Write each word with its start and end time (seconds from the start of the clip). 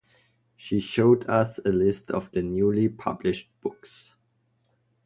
She 0.55 0.79
showed 0.79 1.29
us 1.29 1.59
a 1.59 1.69
list 1.69 2.09
of 2.09 2.31
the 2.31 2.41
newly 2.41 2.89
published 2.89 3.51
books. 3.61 4.15